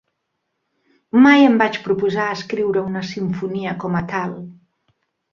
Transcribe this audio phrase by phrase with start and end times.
[1.25, 4.33] Mai em vaig proposar escriure una simfonia com a tal.